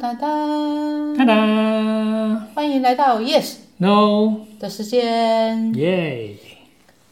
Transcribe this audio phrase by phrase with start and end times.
[0.00, 0.14] 哒哒
[1.16, 5.72] 哒哒，欢迎来到 Yes，No，的时间。
[5.74, 6.34] 耶！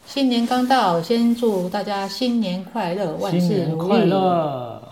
[0.05, 3.55] 新年刚到，先祝大家新年快乐，万事如意。
[3.55, 4.83] 年快乐！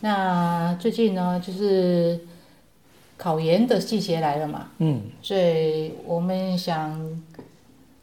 [0.00, 2.18] 那最近呢，就是
[3.16, 7.00] 考研的季节来了嘛，嗯，所以我们想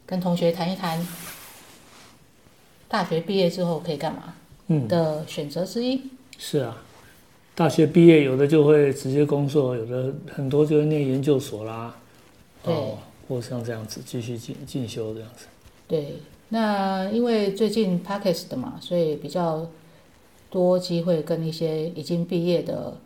[0.06, 1.06] 跟同学谈一谈，
[2.88, 4.34] 大学毕业之后可以干嘛
[4.68, 6.00] 嗯，的选择之一。
[6.38, 6.76] 是啊，
[7.54, 11.94] 大学毕业有的就会直接工作，有的很多就会念研究所啦，
[12.64, 15.46] 哦，或像这样子继续进进修这样子。
[15.86, 16.14] 对，
[16.48, 19.66] 那因为最近 p a c k e s 的嘛，所以比较
[20.50, 22.96] 多机会跟一些已经毕业的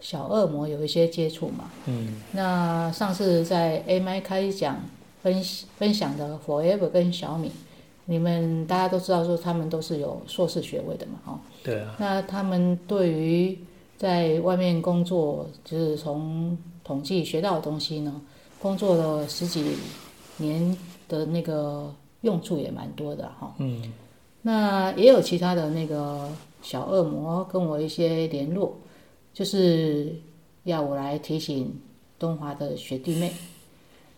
[0.00, 1.70] 小恶魔有一些接触嘛。
[1.86, 4.80] 嗯那上次在 AMI 开讲
[5.22, 5.42] 分
[5.76, 7.50] 分享的 Forever 跟小米，
[8.06, 11.40] 你们大家都知道说他们都是有硕士学位的嘛，哈。
[11.62, 13.58] 对啊，那他们对于
[13.98, 18.22] 在外面工作，就是从统计学到的东西呢，
[18.60, 19.64] 工作了十几
[20.36, 20.74] 年
[21.08, 23.54] 的那个用处也蛮多的哈。
[23.58, 23.92] 嗯
[24.40, 26.30] 那也有其他的那个
[26.62, 28.76] 小恶魔跟我一些联络，
[29.34, 30.14] 就是
[30.62, 31.76] 要我来提醒
[32.20, 33.32] 东华的学弟妹，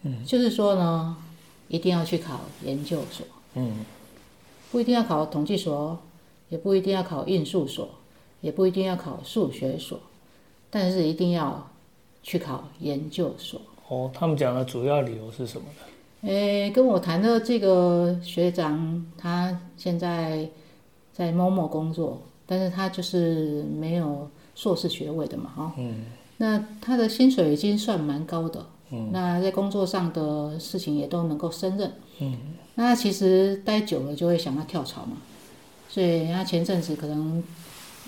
[0.03, 1.17] 嗯，就是说呢，
[1.69, 3.79] 一定要去考研究所，嗯
[4.71, 5.99] 不一定要考统计所，
[6.51, 7.89] 也不一定要考应数所，
[8.41, 9.99] 也不一定要考数学所，
[10.71, 11.71] 但是一定要
[12.23, 13.61] 去考研究所。
[13.89, 16.29] 哦，他们讲的主要理由是什么呢？
[16.29, 20.49] 诶，跟我谈的这个学长，他现在
[21.13, 26.05] 在某某工作，但是他就是没有硕士学位的嘛，哈、嗯
[26.37, 31.93] 那他的薪水已经算蛮高的，嗯那在工作上的事情也都能够胜任。
[32.21, 32.37] 嗯
[32.77, 35.17] 那其实待久了就会想要跳槽嘛，
[35.89, 37.43] 所以他前阵子可能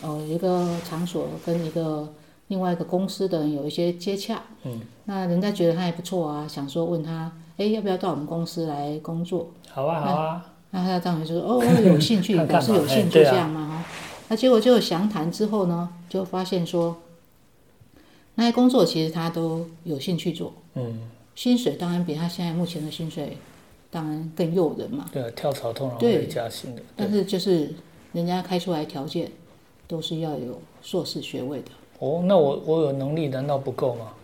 [0.03, 2.13] 哦一个场所跟一个
[2.49, 9.51] 另外一个公司的人有一些接洽，嗯，那人家觉得他还不错啊，想说问他，哎，要不要到我们公司来工作？
[9.71, 13.85] 好啊好啊，那他当然就说哦，我有兴趣，表示有兴趣这样嘛哈。
[14.29, 16.97] 那结果就详谈之后呢，就发现说，
[18.35, 21.01] 那些工作其实他都有兴趣做，嗯，
[21.35, 23.37] 薪水当然比他现在目前的薪水
[23.91, 25.07] 当然更诱人嘛。
[25.13, 26.83] 对啊，跳槽通常对会加薪的。
[26.97, 27.75] 但是就是
[28.13, 29.31] 人家开出来条件
[29.93, 31.67] 都是要有硕士学位的。
[31.99, 34.15] 哦，那我我有能力难道不够吗？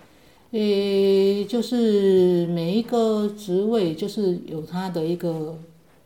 [0.52, 5.54] 诶，就是每一个职位就是有他的一个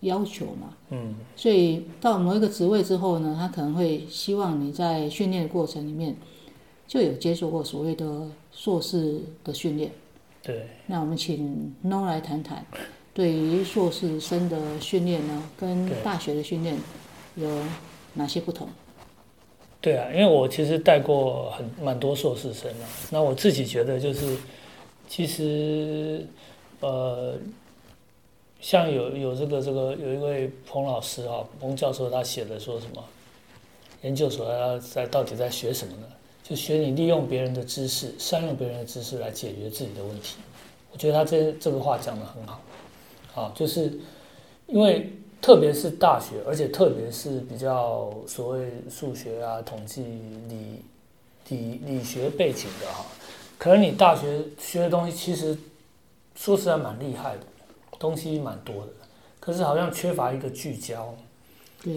[0.00, 6.16] 要求嘛，嗯所以到某一个职位之后呢，他可能会希望你在训练的过程里面
[6.88, 9.92] 就有接受过所谓的硕士的训练。
[10.42, 12.66] 对，那我们请 No 来谈谈，
[13.14, 16.76] 对于硕士生的训练呢，跟大学的训练
[17.36, 17.48] 有
[18.14, 18.66] 哪些不同？
[19.82, 24.38] 对啊，因为我其实带过很蛮多硕士生啊，那我自己觉得就是，
[25.08, 26.24] 其实
[26.78, 27.34] 呃，
[28.60, 33.04] 像有有这个这个有一位彭老师啊，彭教授他写的说什么，
[34.02, 36.06] 研究所他在到底在学什么呢？
[36.44, 40.36] 就学你利用别人的知识，善用别人的知识来解决自己的问题。
[40.92, 42.60] 我觉得他这这个话讲的很好，
[43.34, 43.92] 啊，就是
[44.66, 45.10] 因为
[45.42, 50.02] 特别是大学，而且特别是比较所谓数学啊、统计、
[50.48, 50.80] 理
[51.48, 53.04] 理理学背景的哈，
[53.58, 55.58] 可能你大学学的东西其实
[56.36, 57.42] 说实在蛮厉害的，
[57.98, 58.92] 东西蛮多的，
[59.40, 61.12] 可是好像缺乏一个聚焦，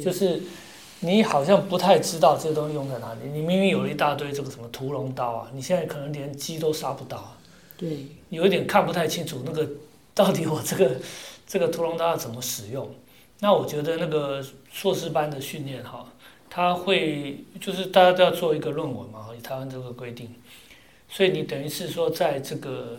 [0.04, 0.42] 就是
[1.02, 3.20] 你好像不太知道这些东西用在哪里。
[3.32, 7.38] 你明明有一大堆这个什么屠龙刀啊，你现在可能连鸡都杀不到啊，
[7.78, 9.70] 对，有一点看不太清楚那个
[10.16, 10.96] 到底我这个
[11.46, 12.90] 这个屠龙刀要怎么使用。
[13.40, 16.08] 那我觉得那个硕士班的训练哈，
[16.50, 20.34] 他会就是大家都要做一个论文嘛，以台湾这个规定，
[21.10, 22.98] 所以你等于是说在这个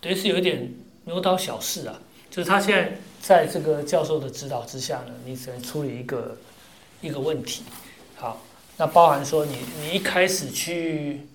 [0.00, 0.74] 等于是有一点
[1.04, 1.98] 牛刀小试啊，
[2.30, 6.36] 就是他现在在这个教授的指导之下呢，你只能处理一个
[7.00, 7.62] 一个问题。
[8.16, 8.42] 好，
[8.76, 11.26] 那包含说你你一开始去，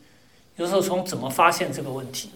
[0.58, 2.30] 有时候从怎么发现这个问题，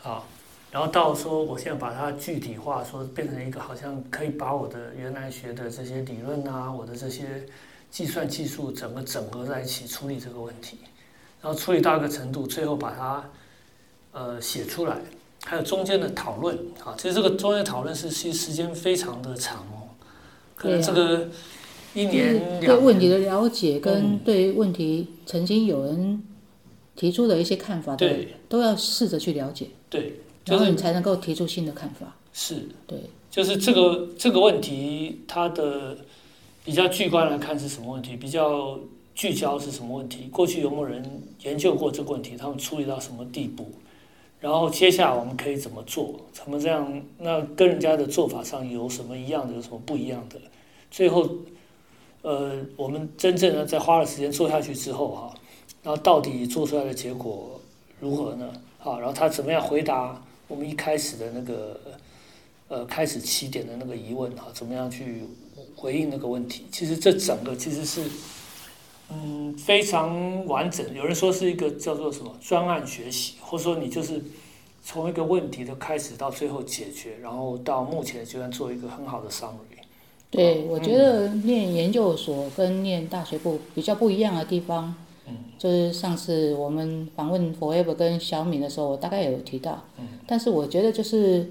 [0.00, 0.28] 好，
[0.70, 7.44] 然后到说我现在把它具体化，说变成一个好像可以把我的原来学的这些理论啊，我的这些
[7.90, 10.78] 计算技术整个整合在一起处理这个问题，
[11.42, 13.30] 然后处理到一个程度，最后把它
[14.12, 14.96] 呃写出来，
[15.44, 19.90] 还有中间的讨论啊，其实这个中间讨论是其实时间非常的长哦，
[20.54, 21.28] 可能这个
[21.94, 26.22] 一就是年两对问题，的了解跟对问题曾经有人
[26.94, 28.36] 提出的一些看法，对。
[28.48, 30.14] 都要试着去了解，对，就是
[30.50, 32.14] 然后你才能够提出新的看法。
[32.32, 32.68] 是。
[32.86, 32.98] 对，
[33.30, 35.96] 就是这个这个问题，它的
[36.64, 38.16] 比较巨观来看是什么问题？
[38.16, 38.78] 比较
[39.14, 40.24] 聚焦是什么问题？
[40.32, 41.02] 过去有没有人
[41.42, 42.36] 研究过这个问题？
[42.36, 43.70] 他们处理到什么地步？
[44.40, 46.18] 然后接下来我们可以怎么做？
[46.32, 47.02] 怎么这样？
[47.18, 49.54] 那跟人家的做法上有什么一样的？
[49.54, 50.40] 有什么不一样的？
[50.90, 51.28] 最后，
[52.22, 55.34] 呃，我们真正的在花了时间做下去之后哈，
[55.82, 57.60] 然后到底做出来的结果
[58.00, 58.50] 如何呢？
[58.78, 61.80] 好，然后他怎么样回答我们一开始的那个
[62.68, 64.48] 呃开始起点的那个疑问哈？
[64.52, 65.24] 怎么样去
[65.74, 66.66] 回应那个问题？
[66.70, 68.02] 其实这整个其实是。
[69.12, 70.86] 嗯，非常完整。
[70.94, 74.22] 有人说是一个叫做什么专案学习，或者说你就是
[74.84, 79.82] 从一个问题的开始到最后解决，然后到目前阶段做一个很好的 summary。
[80.30, 84.94] 对，我觉得念研究所跟念大学部比较不一样的地方，
[85.30, 91.50] 嗯，就是上次我们访问 Forever 跟小米的时候，我大概有提到，嗯，但是我觉得就是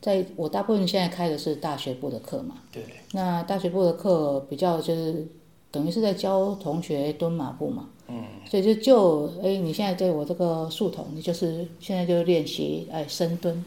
[0.00, 2.82] 在我大部分现在开的是大学部的课嘛，对，
[3.12, 5.26] 那大学部的课比较就是。
[5.70, 13.62] 等于是在教同学蹲马步嘛，嗯，所以就就哎，你现在对我这个树筒，你就是现在就练习哎深蹲，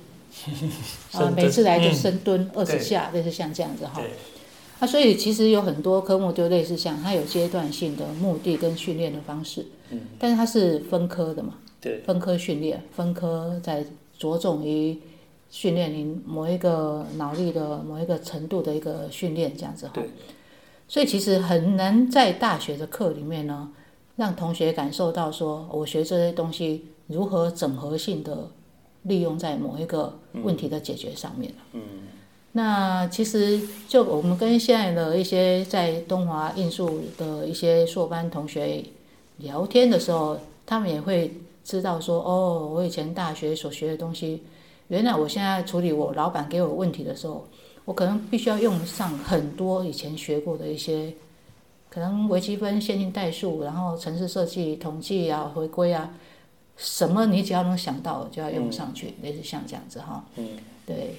[1.14, 2.50] 啊，每次来就深蹲。
[2.56, 4.02] 二十下，类似像这样子哈。
[4.82, 13.86] 啊，所以其实有很多科目就类似像它有阶段性的目的跟训练的方式，嗯，但是它是分科的嘛，对，分科训练，分科在
[14.18, 14.98] 着重于
[15.52, 20.02] 训练你某一个脑力的某一个程度的一个训练这样子哈。
[20.88, 23.70] 所以其实很难在大学的课里面呢，
[24.16, 28.50] 让同学感受到说，我学这些东西如何整合性的
[29.04, 31.54] 利用在某一个问题的解决上面。
[31.74, 31.82] 嗯，
[32.54, 38.84] 那其实就我们跟现在的一些在东华应数的一些硕班同学
[39.38, 41.34] 聊天的时候，他们也会
[41.64, 44.44] 知道说，哦，我以前大学所学的东西，
[44.90, 47.48] 原来我现在处理我老板给我问题的时候。
[47.84, 51.12] 我可能必须要用上很多以前学过的一些，
[51.90, 56.14] 可能微积分、线性代数，然后城市设计、统计啊、回归啊，
[56.78, 60.24] 什么你只要能想到就要用上去，类似像这样子哈。
[60.36, 60.48] 嗯，
[60.86, 61.16] 对。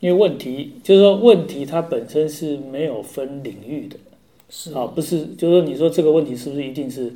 [0.00, 3.96] 因为问题就是说，问题它本身是没有分领域的，
[4.50, 7.12] 是啊，不是，就是说，你说这个问题是不是一定是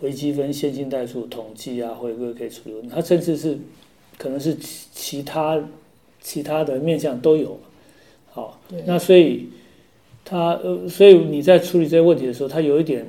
[0.00, 2.88] 微积分、线性代数、统计啊、回归可以处理？
[2.88, 3.58] 它甚至是
[4.16, 5.62] 可能是其其他
[6.20, 7.58] 其他的面向都有。
[8.30, 9.48] 好，那所以
[10.24, 13.06] 它呃，所以你在处理这些问题的时候，它有一点，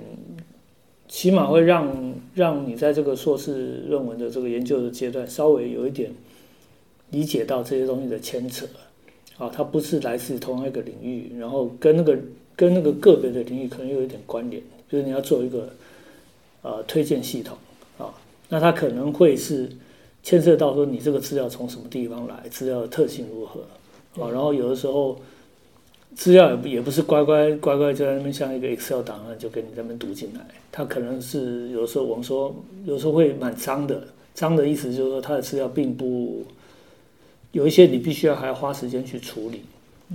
[1.07, 6.11] 起码会让让你在这个硕士论文的这个研究的阶段，稍微有一点
[7.11, 8.67] 理解到这些东西的牵扯。
[9.37, 12.17] 啊，它不是来自同一个领域，然后跟那个
[12.55, 14.61] 跟那个个别的领域可能有一点关联。
[14.87, 15.69] 就是你要做一个
[16.61, 17.57] 呃推荐系统
[17.97, 18.13] 啊，
[18.49, 19.67] 那它可能会是
[20.21, 23.61] 牵涉到说你这个资料从什么地方来，资料的特性如何。
[24.23, 25.19] 啊，然后有的时候
[26.15, 30.39] 资料也不也不是乖乖乖乖就在那边像一个 Excel 档案就给你那边读进来，
[30.71, 32.55] 它可能是有时候我们说
[32.85, 36.45] 有时候会蛮脏的，脏的意思就是说它的资料并不
[37.55, 39.61] 有一些你必须要还要花时间去处理，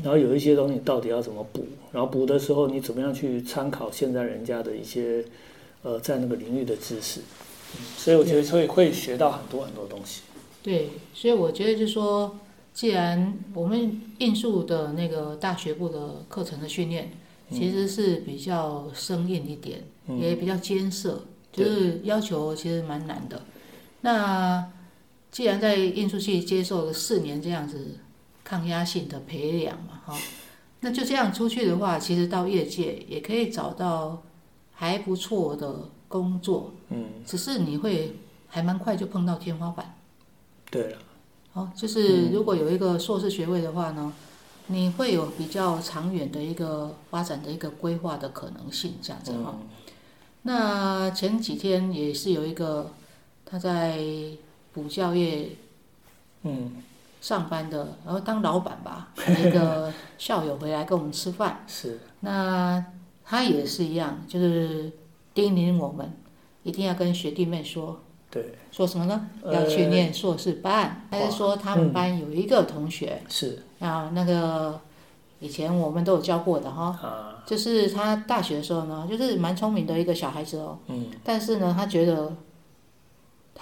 [0.03, 5.25] 然后有一些东西到底要怎么补，然后补的时候你怎么样去参考现在人家的一些
[5.83, 7.21] 呃在那个领域的知识，
[7.97, 10.21] 所以我觉得会会学到很多很多东西。
[10.63, 12.39] 对，所以我觉得就是说。
[12.73, 17.11] 既然我们印数的那个大学部的课程的训练，
[17.51, 19.83] 其实是比较生硬一点，
[20.21, 23.43] 也比较艰涩，就是要求其实蛮难的。
[24.03, 24.65] 那
[25.31, 27.99] 既然在运输系接受了四年这样子
[28.43, 30.19] 抗压性的培养嘛，哈，
[30.81, 34.23] 那就这样出去的话，其实到业界也可以找到
[34.73, 36.73] 还不错的工作。
[36.89, 38.17] 嗯，只是你会
[38.49, 39.95] 还蛮快就碰到天花板。
[40.71, 40.99] 对了。
[41.53, 44.13] 好，就是如果有一个硕士学位的话呢，
[44.69, 49.59] 你会有比较长远的一个发展的一个规划的可能性，这样子哈。
[50.43, 52.93] 那前几天也是有一个
[53.45, 53.99] 他在
[54.73, 55.49] 补教业，
[56.43, 56.73] 嗯，
[57.21, 62.85] 上班的，然后当老板吧，一个校友回来跟我们吃饭， 是，那
[63.25, 64.93] 他也是一样，就是
[65.35, 66.13] 叮咛我们
[66.63, 68.01] 一定要跟学弟妹说。
[68.33, 69.29] 对，说什么呢？
[69.45, 74.09] 要去念硕士班，还是说他们班有一个同学是啊？
[74.15, 74.81] 那个
[75.41, 80.79] 以前我们都有教过的哈，就是他大学的时候呢，就是蛮聪明的一个小孩子哦。
[80.87, 81.07] 嗯。
[81.25, 82.33] 但是呢，他觉得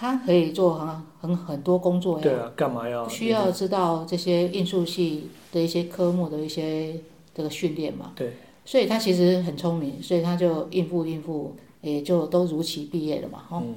[0.00, 2.22] 他可以做很很很多工作呀。
[2.22, 3.08] 对啊，干嘛要？
[3.08, 6.94] 需要知道这些应数系的一些科目的一些
[7.34, 8.12] 这个训练嘛？
[8.14, 8.34] 对。
[8.64, 13.42] 所以他其实很聪明，所以他就应付应付，也就都如期毕业了嘛。
[13.50, 13.74] 嗯。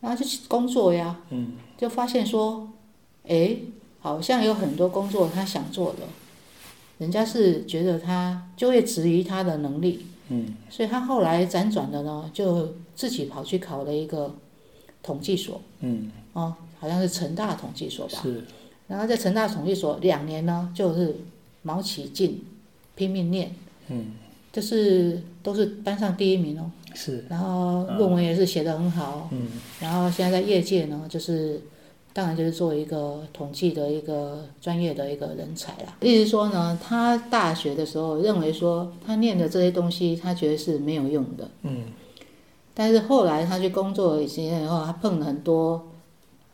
[0.00, 2.68] 然后就去工作呀，嗯就发现说，
[3.26, 3.56] 哎，
[3.98, 6.06] 好像有很多工作他想做的，
[6.98, 14.32] 人家是觉得他就业质疑他的能力，嗯，所以他后来辗转的呢，就自己跑去考了一个
[15.08, 18.44] 统计所，嗯，哦，好像是成大统计所吧，是。
[18.86, 21.16] 然后在成大统计所两年呢，就是
[21.62, 22.44] 毛起劲，
[22.94, 23.54] 拼命念，
[23.88, 24.12] 嗯，
[24.52, 27.24] 就是都是班上第一名哦，是。
[27.30, 29.48] 然后论文也是写得很好，嗯，
[29.80, 31.60] 然后现在在业界呢，就是。
[32.10, 35.96] 当然就是做一个统计的一个专业的一个人才啦。
[36.00, 41.48] 意思说呢，他大学的时候认为说他念的这些东西，他觉得是没有用的。
[41.62, 41.84] 嗯。
[42.78, 45.88] 但是后来他去工作几年以后，他碰了很多，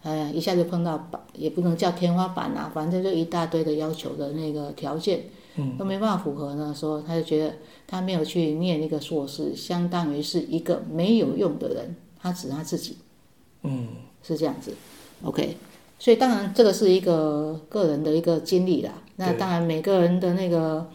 [0.02, 5.24] 哎，一下就碰到板，也不能叫天花板啊，反正就一大堆的要求的那个条件，
[5.56, 6.74] 嗯，都没办法符合呢。
[6.74, 11.94] 说他就觉得他没有去念那个硕士，相当于是一个没有用的人。
[12.18, 12.96] 他指他自己，
[13.60, 13.88] 嗯，
[14.22, 14.74] 是这样子。
[15.24, 15.58] OK，
[15.98, 18.94] 所以当然这个是一个个人的一个经历啦。
[19.16, 20.88] 那当然每个人的那个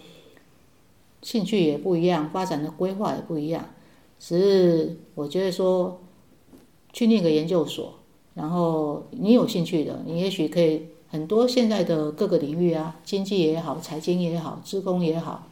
[1.21, 3.63] 兴趣也不一样，发展的规划也不一样。
[4.19, 6.01] 只是我觉得说，
[6.91, 7.93] 去念个研究所，
[8.35, 15.47] 然后你有兴趣的，你也许可以很多现在的各个领域啊，经济也好，财经也好，职工也好，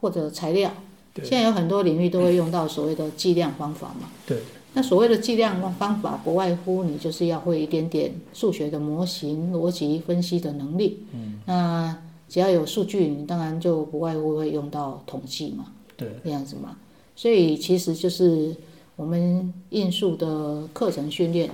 [0.00, 0.72] 或者材料，
[1.16, 4.08] 现在有很多领域都会用到所谓的计量方法嘛。
[4.26, 4.38] 对。
[4.74, 11.02] 那所谓的计量方法，不外乎你就是要会一点点数学的模型、逻辑分析的能力。
[11.12, 11.40] 嗯。
[11.46, 11.96] 那
[12.28, 15.66] 只要有数据，你当然就不外乎会用到统计嘛。
[15.96, 16.08] 对。
[16.22, 16.76] 这样子嘛，
[17.16, 18.54] 所以其实就是
[18.94, 21.50] 我们应数的课程训练，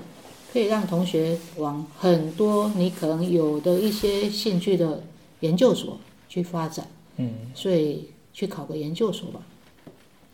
[0.53, 5.03] 可以让同学往很多你可能有的一些兴趣的
[5.41, 6.87] 研究所去发展。
[7.17, 7.33] 嗯。
[7.55, 9.41] 所以去考个研究所吧。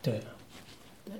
[0.03, 0.21] 对。
[1.05, 1.15] 对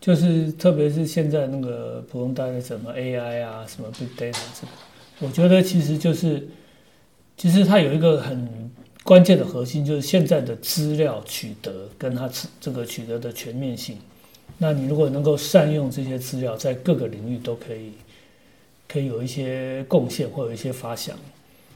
[0.00, 4.72] 就是特别是现在那个普通大学什么 AI 啊，什么 Big Data 这个，
[5.26, 6.48] 我觉得其实就是，
[7.36, 8.67] 其实它有一个很
[9.04, 13.96] 关键的核心，就是现在的资料取得跟它这个取得的全面性。
[14.58, 17.92] 那你如果能够善用这些资料，在各个领域都可以，
[18.86, 21.16] 可以有一些贡献或有一些发想。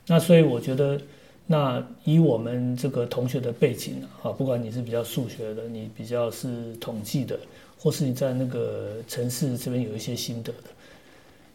[0.07, 1.01] 那所以我觉得，
[1.47, 7.39] 那以我们这个同学的背景啊，不管你是比较数学的，你比较是统计的。
[7.79, 10.71] 或是你在那个城市这边有一些心得的，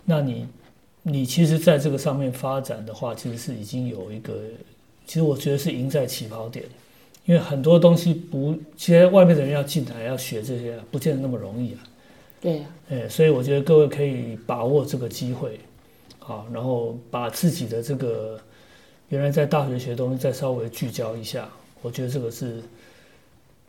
[0.03, 0.45] 那你，
[1.01, 4.33] 你其实在这个上面发展的话，其实是已经有一个，
[5.07, 6.63] 其实我觉得是赢在起跑点，
[7.25, 11.79] 因为很多东西不，其实外面的人要进来要学这些，不见得那么容易啊。
[12.39, 12.65] 对呀。
[12.89, 15.59] 哎，所以我觉得各位可以把握这个机会，
[16.19, 18.39] 好，然后把自己的这个
[19.09, 21.49] 原来在大学学东西再稍微聚焦一下，
[21.81, 22.61] 我觉得这个是。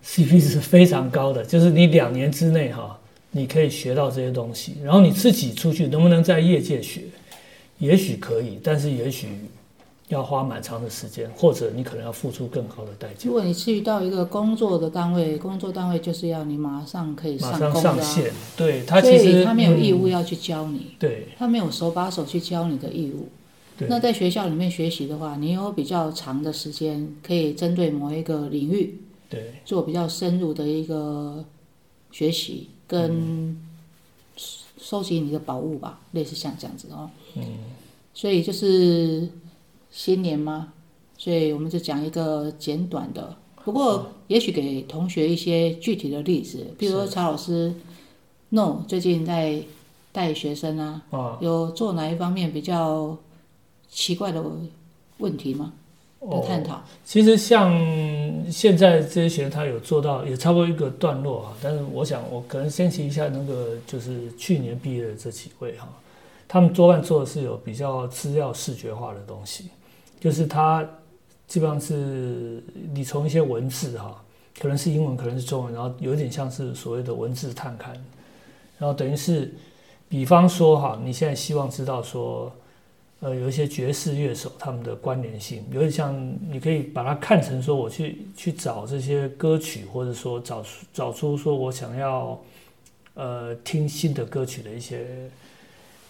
[0.05, 2.97] CP 值是非常高的，就是你两年之内哈，
[3.33, 7.03] 你可以学到这些东西，然后你自己出去能不能在业界学，
[7.79, 9.27] 也许可以，但是也许
[10.09, 13.27] 要花蛮长的时间，或者你可能要付出更高的代价。
[13.27, 23.29] 如果你去到一个工作的单位，工作单位就是要你马上可以马上上线，对他其实他没有义务要去教你，对，他没有手把手去教你的义务。
[23.87, 29.01] 那在学校里面学习的话，你有比较长的时间可以针对某一个领域。
[29.31, 31.45] 对，做比较深入的一个
[32.11, 33.57] 学习跟
[34.79, 37.11] 收集你的宝物吧，类似像这样子哦。
[37.37, 37.43] 嗯。
[38.15, 39.29] 所以就是
[39.91, 40.73] 新年吗，
[41.17, 47.75] 所以我们就讲一个简短的，不过也许给同学一些具体的例子，比如说曹老师
[48.51, 49.61] ，no 最近在
[50.13, 51.03] 带学生啊，
[51.41, 53.17] 有做哪一方面比较
[53.89, 54.43] 奇怪的
[55.19, 55.73] 问题吗？
[56.21, 57.73] 的探讨，其实像
[58.51, 61.55] 现在这些学生，他有做到也差不多一个段落啊。
[61.63, 65.89] 但是我想，我可能先提一下那个，就是去年毕业的这几位哈，
[66.49, 69.67] 他们多半做的是有比较资料视觉化的东西，
[70.21, 70.89] 就是它
[71.47, 74.23] 基本上是你从一些文字哈，
[74.61, 77.89] 可能是英文，可能是中文，然后有点像是所谓的文字探勘，
[78.79, 79.53] 然后等于是，
[80.09, 82.53] 比方说哈，你现在希望知道说。
[83.21, 86.15] 呃，有一些爵士乐手，他们的关联性有点像，
[86.49, 92.41] 你可以把它看成说，我去去找这些歌曲，或者说找找出说我想要
[93.15, 95.29] 呃听新的歌曲的一些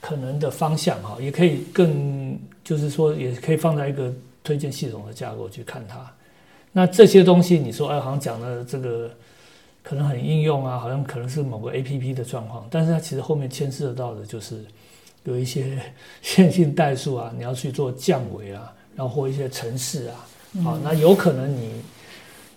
[0.01, 4.13] 可能的方向哈，也可以更就是说，也可以放在一个
[4.43, 6.11] 推荐系统的架构去看它。
[6.73, 9.11] 那这些东西，你说哎，好像讲的这个
[9.83, 14.65] 可能很应用啊，好像可能是某个 A P P 的状况，但是它其实后面牵涉到的就是。
[15.25, 15.79] 有一些
[16.23, 20.27] 线性代数啊，你要去做降维啊，然后或一些程式啊，
[20.65, 21.83] 好，那有可能你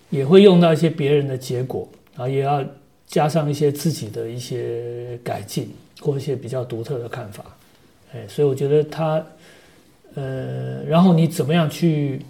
[0.08, 2.64] 也会用到一些别人的结果，然后也要
[3.06, 5.70] 加上一些自己的一些改进
[6.02, 7.44] 或一些比较独特的看法，
[8.12, 9.24] 哎，所以我觉得他，
[10.14, 12.20] 呃，然后你怎么样去，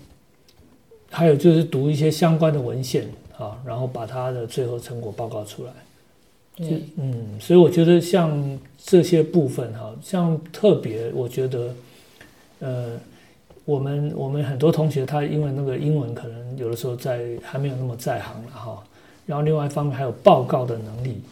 [1.11, 5.73] 还有就是读一些相关的文献啊，然后把他的最后成果报告出来。
[6.55, 11.75] 对，嗯，所以我觉得像这些部分哈，像特别，我觉得，
[12.61, 13.01] 呃，
[13.65, 18.85] 我们我们很多同学他因为那个英文可能有的时候在还没有那么在行了哈，
[19.25, 21.23] 然后另外一方面还有报告的能力。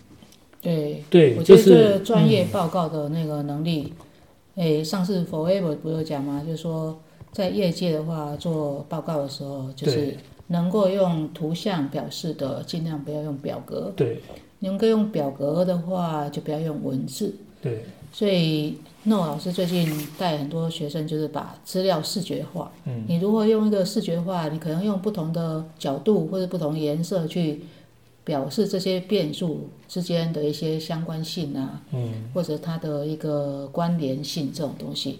[0.60, 3.92] 对，对，我觉得就是这专业报告的那个能力，
[4.56, 6.42] 诶，上次 Forever 不是讲吗？
[6.44, 6.98] 就是说
[7.32, 10.16] 在业界的话，做报告的时候，就是
[10.48, 14.20] 能够用图像表示的，尽量不要用表格；对
[14.58, 17.34] 能够用表格的话，就不要用文字。
[17.62, 22.70] 对，所以诺老师最近带很多学生，就是把资料视觉化。
[22.84, 24.48] 嗯，你如何用一个视觉化？
[24.48, 27.62] 你可能用不同的角度或者不同颜色去
[28.30, 35.18] 表示这些变数之间的一些相关性啊，嗯，或者它的一个关联性这种东西。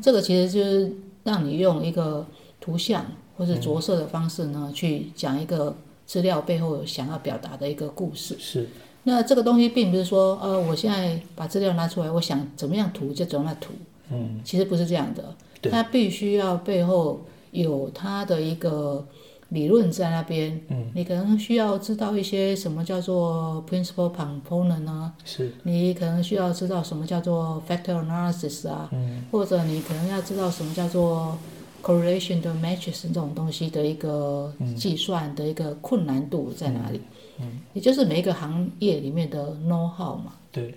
[0.00, 0.92] 这个其实就是
[1.24, 2.24] 让你用一个
[2.60, 3.04] 图像
[3.36, 8.36] 或者着色的方式呢，去讲一个资料背后想要表达的一个故事。
[8.38, 8.68] 是，
[9.02, 13.72] 那这个东西并不是说，呃，我现在把资料拿出来，我想怎么样涂就怎么样涂，
[14.12, 15.34] 嗯，其实不是这样的。
[15.60, 17.20] 对它必须要背后
[17.50, 19.04] 有它的一个
[19.50, 20.60] 理论在那边。
[20.68, 31.36] 嗯，你可能需要知道一些什么叫做 principal component 啊，是，你可能需要知道什么叫做 factor analysis 啊，嗯，或者你可能要知道什么叫做
[31.82, 37.00] correlation 的 matrix 这种东西的一个计算的一个困难度在哪里。
[37.40, 40.32] 嗯，也就是每一个行业里面的 know how 嘛。
[40.52, 40.72] 对，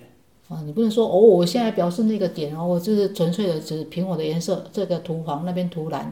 [0.50, 6.12] 啊，你不能说哦，我现在表示那个点哦，我就是纯粹的只凭我的颜色，这个涂黄，那边涂蓝，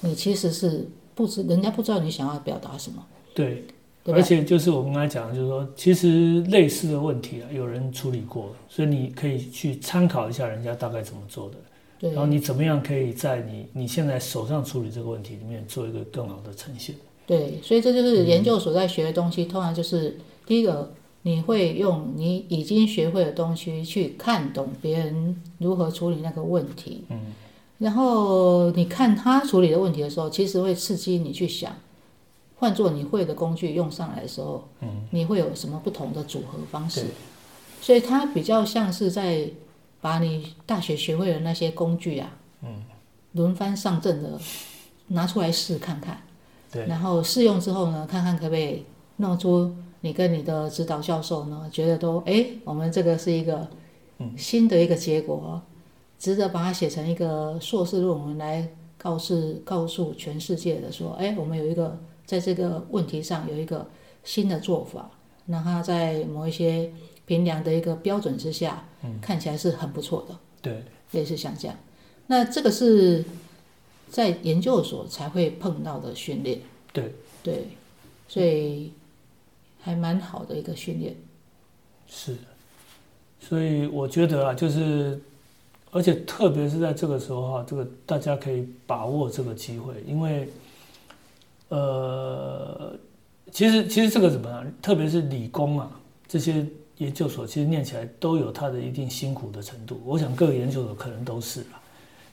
[0.00, 3.04] 你其实是不知人家不知道你想要表达什么，
[3.34, 3.64] 对。
[4.06, 11.56] 而且就是我们刚才讲的，就是说，其实类似的问题啊，有人处理过，所以你可以去参考一下人家大概怎么做的，
[12.00, 16.96] 对然后你怎么样可以在你你现在手上处理这个问题里面做一个更好的呈现。
[17.28, 27.20] 对，所以这就是研究所在学的东西，通常就是第一个，你会用你已经学会的东西去看懂别人如何处理那个问题，嗯，
[27.78, 31.74] 然后你看他处理的问题的时候，其实会刺激你去想，
[32.56, 37.06] 换做你会的工具用上来的时候，嗯，你会有什么不同的组合方式？
[37.80, 39.50] 所以它比较像是在
[40.00, 42.30] 把你大学学会的那些工具啊，
[42.62, 42.84] 嗯，
[43.32, 44.38] 轮番上阵的
[45.08, 46.22] 拿出来试看看。
[46.70, 48.84] 对，然后试用之后呢，看看可不可以
[49.16, 53.68] 弄出你跟你的指导教授呢，觉得都哎，我们这个是一个
[54.36, 55.60] 新的一个结果，
[56.22, 63.84] 值得把它写成一个硕士论文来告诉告诉全世界的说，哎，我们有一个在这个问题上有一个
[64.22, 65.10] 新的做法，
[65.46, 66.92] 让它在某一些
[67.26, 68.86] 评量的一个标准之下，
[69.20, 71.76] 看起来是很不错的，对，类似像这样。
[72.28, 73.24] 那这个是
[74.08, 76.60] 在研究所才会碰到的训练。
[76.92, 77.66] 对，对，
[78.28, 78.92] 所以
[79.80, 81.16] 还蛮好的一个训练。
[82.06, 82.36] 是。
[83.40, 85.20] 所以我觉得啊，就是，
[85.94, 90.48] 而且特别是在这个时候哈、这个大家可以把握这个机会，因为，
[91.68, 92.98] 呃，
[93.50, 94.72] 其实其实这个怎么样？
[94.80, 95.90] 特别是理工啊
[96.26, 100.00] 这些研究所，其实念起来都有它的一定辛苦的程度。
[100.06, 101.78] 我想各个研究所可能都是啦。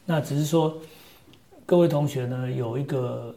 [0.06, 0.74] 那只是说，
[1.66, 3.36] 各位同学呢，有一个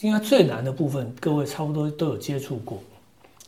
[0.00, 2.82] 应该最难的部分，各位差不多都有接触过。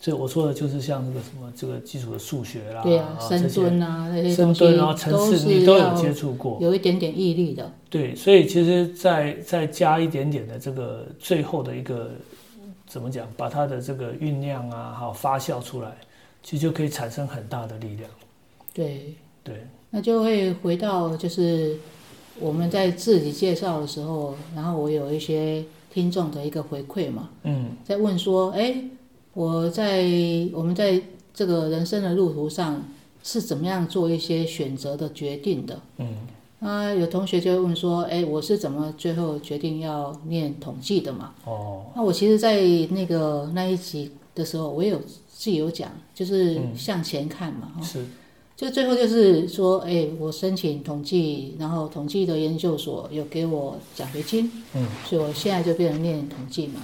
[0.03, 6.59] 所以我说的就是像这个什么这个基础的数学啦，对啊，深蹲啊那些深蹲啊、程式都是你都有接触过。
[6.61, 7.73] 有一点点毅力的。
[7.89, 12.11] 对，所以其实再再加一点点的这个最后的一个
[12.85, 15.93] 怎么讲，把它的这个酝酿啊，好发酵出来，
[16.43, 18.11] 其实就可以产生很大的力量。
[18.75, 21.77] 对，对，那就会回到就是
[22.41, 28.75] 我们在自己介绍的时候，然后我有一些听众的一个回馈嘛，嗯在问说，哎，
[29.35, 30.05] 我在
[30.53, 31.01] 我们在
[31.33, 32.83] 这个人生的路途上
[33.23, 35.81] 是怎么样做一些选择的决定的？
[35.99, 36.17] 嗯
[36.61, 41.35] 啊，有同学就会问说，哎，我是怎么最后决定要念统计的嘛？
[41.45, 48.05] 哦，那我其实，在那个那一集的时候，我也有自己有讲，就是向前看嘛，哈、是，
[48.55, 56.81] 就最后就是说，哎，我申请统计，然后统计的研究所有给我奖学金，嗯，所以我现在就变成念统计嘛。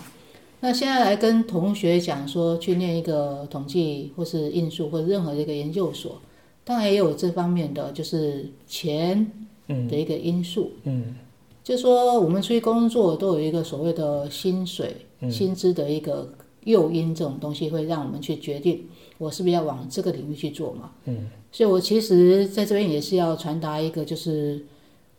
[0.60, 6.20] 那现在来跟同学讲说，去念一个统计或是印数或者任何的一个研究所，
[6.64, 9.30] 当然也有这方面的，就是钱
[9.68, 9.86] 嗯。
[9.86, 10.72] 的一个因素。
[10.84, 11.14] 嗯。
[11.62, 14.96] 就说我们出去工作都有一个所谓的薪水、
[15.30, 16.32] 薪资的一个
[16.64, 18.86] 诱因，这种东西会让我们去决定
[19.18, 20.90] 我是不是要往这个领域去做嘛。
[21.04, 24.64] 嗯，所以我其实在这边也是要传达一个，就是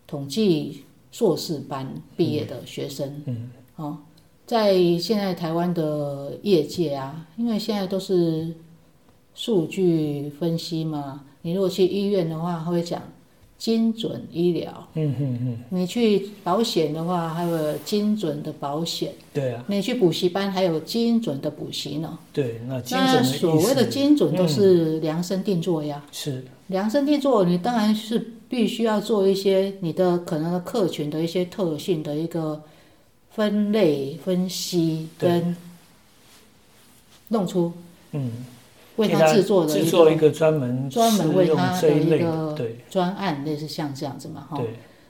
[0.07, 3.97] 统计硕士班毕业的学生，嗯，哦，
[4.49, 8.51] 在现在台湾的业界啊，因为现在都是
[9.35, 12.99] 数据分析嘛，你如果去医院的话，他会讲
[13.59, 14.87] 精准医疗。
[14.95, 19.11] 嗯嗯嗯，你去保险的话，还有精准的保险。
[19.31, 22.17] 对啊，你去补习班，还有精准的补习呢。
[22.33, 26.03] 对，那精准那所谓的精准都嗯是量身定做呀。
[26.11, 28.17] 是量身定做，你当然是
[28.49, 32.59] 必须要做一些你的可能的客群的一些特性的一个
[33.31, 35.55] 分类分析，跟
[37.29, 37.71] 弄出
[38.11, 38.45] 嗯，
[38.95, 42.57] 为他制作的制一个作一个专门专门为他的一个
[42.89, 44.57] 专案，类似像这样子嘛，哈。
[44.57, 44.67] 对。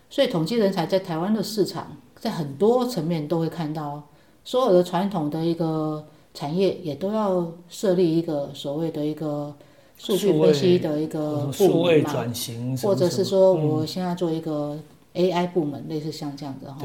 [0.10, 4.04] 所以统计人才在台湾的市场，在很多层面都会看到，
[4.44, 9.56] 所有的传统的一个产业也都要设立一个所谓的一个
[9.98, 12.34] 数据分析的一个部位门嘛，
[12.82, 13.68] 或者是说嗯。
[13.68, 14.78] 我现在做一个
[15.14, 16.78] AI 部门，类似像这样子哈。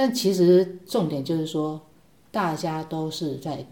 [0.00, 1.78] 对但其实重点就是说，
[2.30, 3.66] 大家都是在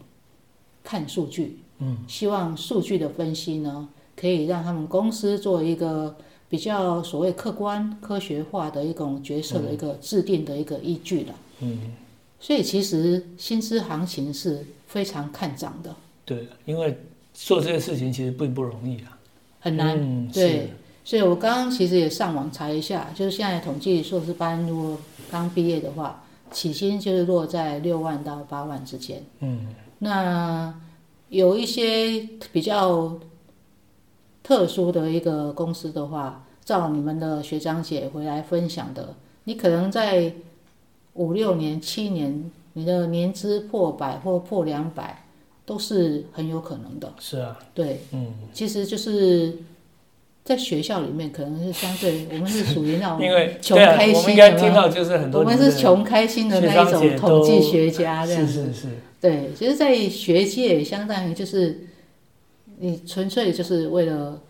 [0.84, 6.14] 看数据，嗯，希望数据的分析呢，可以让他们公司做一个
[6.50, 11.34] 比较所谓客观、科学化的一种决策的一个制定的一个依据了。
[11.60, 11.92] 嗯
[12.38, 16.96] 所以其实薪资行情是非常看涨的，对，因为
[17.32, 19.18] 做这些事情其实并不容易啊，
[19.60, 19.98] 很难。
[19.98, 20.70] 嗯对，
[21.08, 24.98] 所以我刚刚其实也上网查一下，就是现在统计硕士班如果
[25.30, 29.24] 刚毕业的话，起薪就是落在六万到八万之间。
[29.40, 30.78] 嗯那
[31.30, 33.18] 有一些比较
[34.42, 40.30] 特殊的一个公司的话，照你们的学长姐回来分享的，你可能在
[41.14, 45.24] 五六年、七年，你的年资破百或破两百，
[45.64, 47.10] 都是很有可能的。
[47.18, 49.56] 是啊，对，嗯，其实就是
[50.48, 58.64] 在学校里面，可能是相对我们是属于那种因为穷对啊，我们开心应该听有没有到就是很多我们是穷开心的那一种统计学家这样子。
[58.64, 58.88] 是是是，
[59.20, 61.86] 对，其实，在学界相当于就是
[62.78, 64.40] 你纯粹就是为了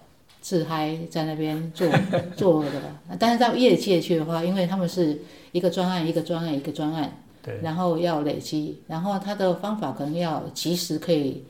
[0.41, 1.89] 自嗨在那边做
[2.37, 2.71] 做的，
[3.19, 11.43] 但是到业界去的话，因为他们是一个专案一个专案一个专案，对然后要累积，然后他的方法可能要及时可以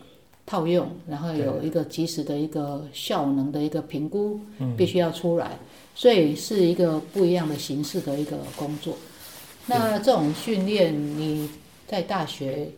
[0.49, 5.59] 套用，然后有一个及时的一个效能的一个评估，嗯必须要出来，
[5.95, 8.97] 所以是一个不一样的形式的一个工作。
[9.67, 11.51] 那这种训练，你
[11.87, 12.71] 在大学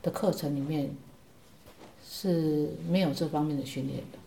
[0.00, 0.88] 的课程里面
[2.08, 4.18] 是没有这方面的训练的。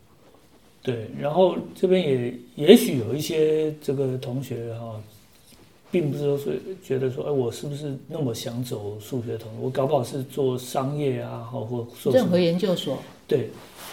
[0.84, 5.02] 对，然后这边也也许有一些这个同学哈、
[5.96, 9.50] 并不是说是觉得说，哎，我是不是那么想走数学同？
[9.62, 13.50] 我搞不好是做商业啊，哈，或做任何研究所，对，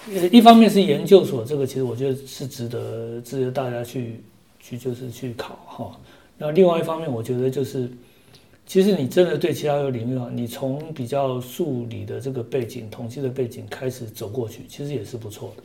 [0.09, 4.21] 呃一方面是研究所，这个其实我觉得是值得值得大家去
[4.61, 6.01] 去就是去考哈。
[6.37, 7.89] 那另外一方面，我觉得就是，
[8.67, 15.63] 其实你真的对其他的领域啊，你从比较数理的这个背景、统计的背景开始走过去，其实也是不错的。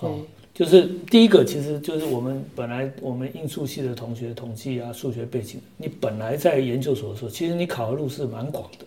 [0.00, 0.18] 对哦，
[0.58, 8.84] 就是第一个，其实就是我们本来我们应数系的同学，统计啊、数学背景，你本来在研究所的时候，其实你考的路是蛮广的。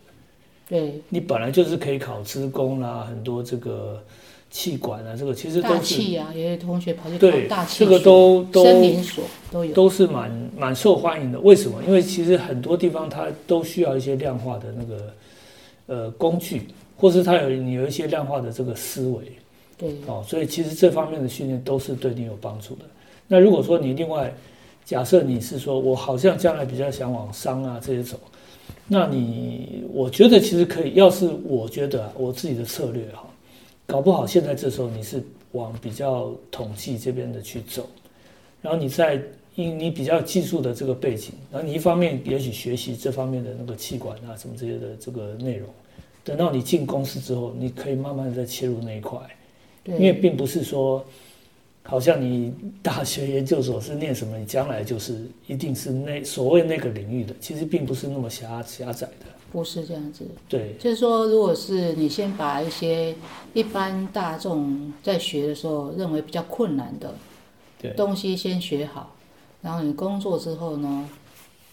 [0.68, 4.04] 对，你本来就是可以考资工啦，很多这个
[4.50, 9.74] 气管啊，这个其实大都是气啊，有些同学跑去考对大，气这个都都森林所都有。
[9.74, 11.40] 都是蛮蛮受欢迎的。
[11.40, 11.82] 为什么？
[11.88, 15.14] 因为其实很多地方它都需要一些量化的那个
[15.86, 16.64] 呃工具，
[16.98, 19.24] 或是它有你有一些量化的这个思维
[19.82, 22.86] 对，哦，所以其实这方面的训练都是对你有帮助的。
[23.28, 24.32] 那如果说你另外
[24.86, 28.20] 假设你是说我好像将来比较想往商啊这些走，
[28.88, 33.26] 那你我觉得其实可以，要是我觉得、我自己的策略哈，
[33.88, 37.88] 搞不好现在这时候你是往比较统计这边的去走，
[38.62, 39.20] 然后你在
[39.56, 45.68] 因你比较技术的这个背景，然后你一方面也许学习这方面的那个气管啊什么这些的这个内容，
[46.24, 49.18] 等到你进公司之后，你可以慢慢的再切入那一块。
[49.84, 51.04] 对，因为并不是说，
[51.84, 59.26] 好像你大学研究所是念什么，你将来就是一定是那所谓那个领域的，其实并不是那么狭狭窄的。
[59.52, 60.26] 不是这样子。
[60.48, 63.14] 对，就是说，如果是你先把一些
[63.54, 67.14] 一般大众在学的时候认为比较困难的
[67.82, 69.14] 对东西先学好，
[69.62, 71.10] 然后你工作之后呢，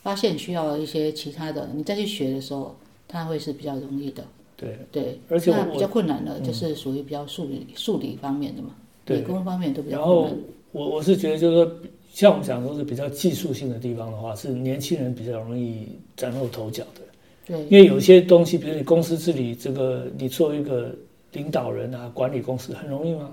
[0.02, 2.74] 发现需要一些其他的，你再去学的时候，
[3.06, 4.24] 它会是比较容易的。
[4.58, 10.28] 对，对，而且我比较困难的就是属于比较数理数理方面的嘛，对理工方面都比较然后。
[10.70, 11.72] 我我是觉得就是说，
[12.12, 17.00] 像我们讲说是比较技术性的地方的话，是年轻人比较容易崭露头角的。
[17.46, 20.94] 对因为有些东西，比如你公司治理这个，你做一个
[21.32, 23.30] 领导人啊，管理公司很容易吗？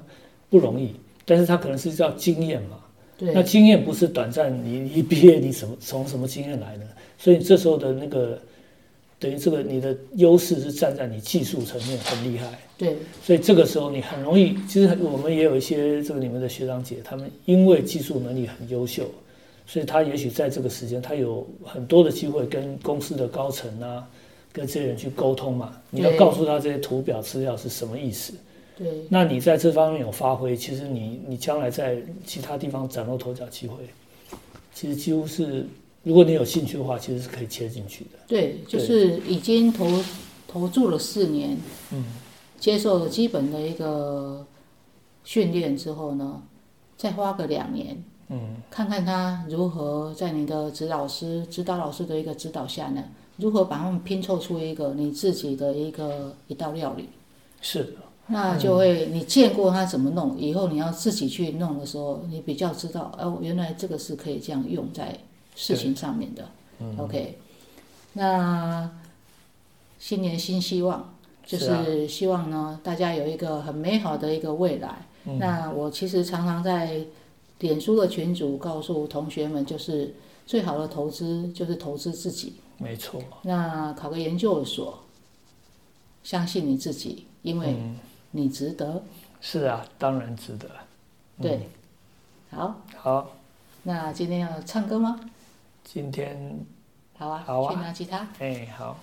[0.49, 0.91] 不容易，
[1.25, 2.77] 但是他可能是叫经验嘛。
[3.19, 6.85] 那对经验不是短暂，你一毕业你什么从什么经验来呢？
[7.17, 8.39] 所以这时候的那个
[9.25, 12.59] 等于这个你的优势是站在你技术层面很厉害。
[12.77, 19.09] 对，所以这个时候你很容易，其实我们也有一些这个你们的学长姐，他们因为技术能力很优秀，
[19.65, 24.07] 所以他也许在这个时间，他有很多的机会跟公司的高层啊，
[24.53, 25.75] 跟这些人去沟通嘛。
[25.89, 28.31] 你要告诉他这些图表资料是什么意思。
[28.77, 28.88] 对。
[29.09, 33.77] 那你在这方面有发挥，其实你你将来在其他地方崭露头角机会，
[34.71, 35.65] 其实几乎是，
[36.05, 38.11] 如果你有兴趣的话，其实是可以切进去的。
[38.25, 39.85] 对，就是已经投
[40.47, 41.57] 投注了四年。
[41.91, 42.05] 嗯。
[42.57, 44.43] 接受了基本的一个
[45.23, 46.41] 训练之后呢，
[46.97, 53.03] 再花个两年，嗯，看看他如何在你的指导师、指导老师的一个指导下呢，
[53.37, 57.09] 如何把他们拼凑出一个你自己的一个一道料理。
[57.61, 57.91] 是的。
[58.27, 65.15] 那就会你见过他怎么弄，以后你要自己去弄的时候，你比较知道，哦，原来这个是可以这样用在
[65.55, 66.49] 事情上面的。
[66.97, 67.37] OK，
[68.13, 68.91] 那
[69.97, 71.11] 新年新希望。
[71.47, 75.05] 就是希望呢，大家有一个很美好的一个未来。
[75.37, 77.05] 那我其实常常在
[77.59, 80.15] 脸书的群组告诉同学们，就是
[80.47, 82.55] 最好的投资就是投资自己。
[82.79, 83.21] 没错。
[83.43, 85.03] 那考个研究所，
[86.23, 87.75] 相信你自己，因为
[88.31, 89.03] 你值得。
[89.39, 90.67] 是啊，当然值得。
[91.39, 91.69] 对。
[92.49, 92.81] 好。
[92.95, 93.31] 好。
[93.83, 95.19] 那今天要唱歌吗？
[95.85, 96.65] 今天。
[97.17, 97.43] 好啊。
[97.45, 97.73] 好啊。
[97.73, 98.27] 去拿吉他。
[98.39, 98.99] 哎，好。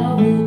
[0.00, 0.37] Oh.